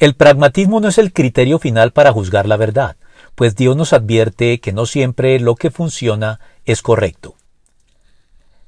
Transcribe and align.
El 0.00 0.14
pragmatismo 0.14 0.80
no 0.80 0.88
es 0.88 0.96
el 0.96 1.12
criterio 1.12 1.58
final 1.58 1.92
para 1.92 2.10
juzgar 2.10 2.48
la 2.48 2.56
verdad, 2.56 2.96
pues 3.34 3.54
Dios 3.54 3.76
nos 3.76 3.92
advierte 3.92 4.58
que 4.58 4.72
no 4.72 4.86
siempre 4.86 5.38
lo 5.38 5.56
que 5.56 5.70
funciona 5.70 6.40
es 6.64 6.80
correcto. 6.80 7.34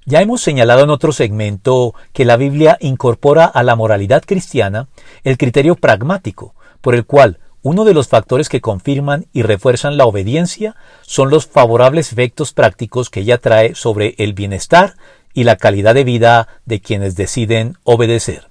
Ya 0.04 0.20
hemos 0.20 0.42
señalado 0.42 0.84
en 0.84 0.90
otro 0.90 1.10
segmento 1.10 1.94
que 2.12 2.26
la 2.26 2.36
Biblia 2.36 2.76
incorpora 2.82 3.46
a 3.46 3.62
la 3.62 3.76
moralidad 3.76 4.22
cristiana 4.26 4.88
el 5.24 5.38
criterio 5.38 5.74
pragmático, 5.74 6.54
por 6.82 6.94
el 6.94 7.06
cual 7.06 7.38
uno 7.62 7.86
de 7.86 7.94
los 7.94 8.08
factores 8.08 8.50
que 8.50 8.60
confirman 8.60 9.24
y 9.32 9.40
refuerzan 9.40 9.96
la 9.96 10.04
obediencia 10.04 10.76
son 11.00 11.30
los 11.30 11.46
favorables 11.46 12.12
efectos 12.12 12.52
prácticos 12.52 13.08
que 13.08 13.20
ella 13.20 13.38
trae 13.38 13.74
sobre 13.74 14.16
el 14.18 14.34
bienestar 14.34 14.96
y 15.32 15.44
la 15.44 15.56
calidad 15.56 15.94
de 15.94 16.04
vida 16.04 16.48
de 16.66 16.82
quienes 16.82 17.16
deciden 17.16 17.78
obedecer. 17.84 18.48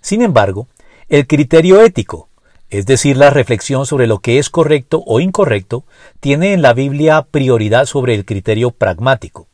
Sin 0.00 0.22
embargo, 0.22 0.68
el 1.12 1.26
criterio 1.26 1.82
ético, 1.82 2.30
es 2.70 2.86
decir, 2.86 3.18
la 3.18 3.28
reflexión 3.28 3.84
sobre 3.84 4.06
lo 4.06 4.20
que 4.20 4.38
es 4.38 4.48
correcto 4.48 5.04
o 5.06 5.20
incorrecto, 5.20 5.84
tiene 6.20 6.54
en 6.54 6.62
la 6.62 6.72
Biblia 6.72 7.26
prioridad 7.30 7.84
sobre 7.84 8.14
el 8.14 8.24
criterio 8.24 8.70
pragmático, 8.70 9.46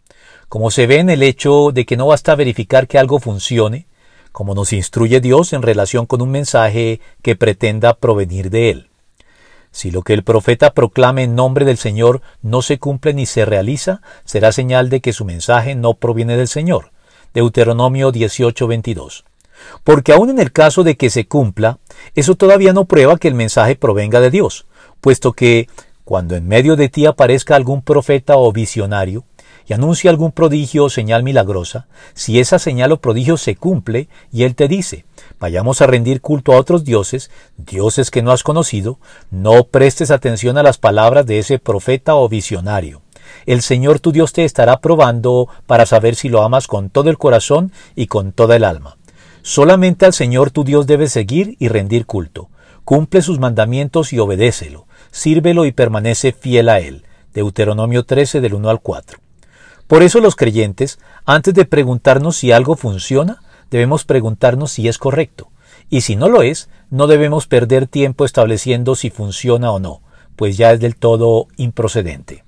como 0.48 0.71
se 0.71 0.87
ve 0.87 1.01
en 1.01 1.11
el 1.11 1.25
hecho 1.25 1.73
de 1.73 1.84
que 1.84 1.97
no 1.97 2.07
basta 2.07 2.37
verificar 2.37 2.87
que 2.87 2.97
algo 2.97 3.19
funcione, 3.19 3.89
como 4.31 4.55
nos 4.55 4.73
instruye 4.73 5.21
Dios 5.21 5.53
en 5.53 5.62
relación 5.62 6.07
con 6.07 6.23
un 6.23 6.31
mensaje 6.31 7.01
que 7.23 7.34
pretenda 7.34 7.95
provenir 7.95 8.51
de 8.51 8.70
Él. 8.70 8.91
Si 9.73 9.91
lo 9.91 10.03
que 10.03 10.15
el 10.15 10.23
profeta 10.23 10.75
proclame 10.75 11.25
en 11.25 11.34
nombre 11.34 11.65
del 11.65 11.77
Señor 11.77 12.23
no 12.41 12.62
se 12.62 12.79
cumple 12.79 13.15
ni 13.15 13.27
se 13.27 13.45
realiza, 13.45 14.01
será 14.25 14.53
señal 14.53 14.91
de 14.91 15.01
que 15.01 15.12
su 15.12 15.25
mensaje 15.25 15.75
no 15.75 15.95
proviene 15.95 16.37
del 16.37 16.47
Señor. 16.47 16.93
Deuteronomio 17.34 18.12
18:22. 18.12 19.25
Porque 19.85 20.12
aun 20.12 20.30
en 20.30 20.39
el 20.39 20.53
caso 20.53 20.85
de 20.85 20.97
que 20.97 21.11
se 21.11 21.27
cumpla, 21.27 21.79
eso 22.15 22.35
todavía 22.35 22.73
no 22.73 22.85
prueba 22.85 23.19
que 23.19 23.29
el 23.29 23.35
mensaje 23.35 23.77
provenga 23.77 24.21
de 24.21 24.31
Dios, 24.31 24.67
puesto 25.01 25.33
que, 25.33 25.69
cuando 26.05 26.37
en 26.37 26.48
medio 26.48 26.77
de 26.77 26.89
ti 26.89 27.06
aparezca 27.06 27.56
algún 27.56 27.83
profeta 27.83 28.36
o 28.36 28.53
visionario, 28.53 29.25
y 29.69 29.75
anuncia 29.75 30.11
algún 30.11 30.33
prodigio 30.33 30.84
o 30.84 30.91
señal 30.91 31.23
milagrosa, 31.23 31.86
si 32.14 32.41
esa 32.41 32.59
señal 32.59 32.92
o 32.92 33.01
prodigio 33.01 33.36
se 33.36 33.55
cumple, 33.55 34.09
y 34.33 34.45
él 34.45 34.55
te 34.55 34.67
dice, 34.67 35.05
vayamos 35.39 35.83
a 35.83 35.86
rendir 35.86 36.23
culto 36.23 36.53
a 36.53 36.56
otros 36.56 36.84
dioses, 36.84 37.31
dioses 37.59 38.11
que 38.11 38.23
no 38.23 38.33
has 38.33 38.42
conocido, 38.42 38.98
no 39.31 39.64
prestes 39.64 40.11
atención 40.11 40.56
a 40.56 40.62
las 40.62 40.79
palabras 40.79 41.27
de 41.27 41.39
ese 41.39 41.59
profeta 41.59 42.14
o 42.14 42.29
visionario. 42.29 43.03
El 43.45 43.62
Señor 43.62 44.01
tu 44.01 44.12
Dios 44.12 44.33
te 44.33 44.45
estará 44.45 44.81
probando 44.81 45.48
para 45.67 45.86
saber 45.86 46.14
si 46.14 46.29
lo 46.29 46.42
amas 46.42 46.67
con 46.67 46.91
todo 46.91 47.11
el 47.11 47.19
corazón 47.19 47.73
y 47.95 48.06
con 48.06 48.33
toda 48.33 48.56
el 48.56 48.64
alma. 48.64 48.98
Solamente 49.49 50.05
al 50.05 50.13
Señor 50.13 50.51
tu 50.51 50.63
Dios 50.63 50.87
debes 50.87 51.11
seguir 51.11 51.57
y 51.59 51.69
rendir 51.69 52.05
culto. 52.05 52.51
Cumple 52.85 53.23
sus 53.23 53.39
mandamientos 53.39 54.13
y 54.13 54.19
obedécelo. 54.19 54.87
Sírvelo 55.11 55.65
y 55.65 55.73
permanece 55.73 56.33
fiel 56.33 56.69
a 56.69 56.81
él. 56.81 57.07
Deuteronomio 57.33 58.05
13 58.05 58.43
del 58.43 58.53
1 58.53 58.69
al 58.69 58.83
4. 58.83 59.19
Por 59.87 60.03
eso 60.03 60.21
los 60.21 60.37
creyentes, 60.37 60.99
antes 61.25 61.55
de 61.55 61.65
preguntarnos 61.65 62.37
si 62.37 62.53
algo 62.53 62.77
funciona, 62.77 63.43
debemos 63.71 64.05
preguntarnos 64.05 64.71
si 64.71 64.87
es 64.87 64.99
correcto. 64.99 65.49
Y 65.89 66.03
si 66.03 66.15
no 66.15 66.29
lo 66.29 66.43
es, 66.43 66.69
no 66.91 67.07
debemos 67.07 67.47
perder 67.47 67.87
tiempo 67.87 68.27
estableciendo 68.27 68.97
si 68.97 69.09
funciona 69.09 69.71
o 69.71 69.79
no, 69.79 70.03
pues 70.37 70.59
ya 70.59 70.73
es 70.73 70.81
del 70.81 70.95
todo 70.95 71.49
improcedente. 71.57 72.45